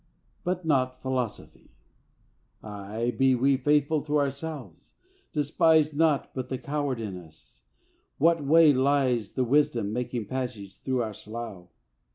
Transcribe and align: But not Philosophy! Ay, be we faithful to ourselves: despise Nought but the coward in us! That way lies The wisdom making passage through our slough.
But 0.43 0.65
not 0.65 0.99
Philosophy! 1.03 1.75
Ay, 2.63 3.11
be 3.15 3.35
we 3.35 3.55
faithful 3.55 4.01
to 4.01 4.17
ourselves: 4.17 4.93
despise 5.31 5.93
Nought 5.93 6.31
but 6.33 6.49
the 6.49 6.57
coward 6.57 6.99
in 6.99 7.17
us! 7.19 7.59
That 8.19 8.43
way 8.43 8.73
lies 8.73 9.33
The 9.33 9.43
wisdom 9.45 9.93
making 9.93 10.25
passage 10.25 10.79
through 10.79 11.03
our 11.03 11.13
slough. 11.13 11.67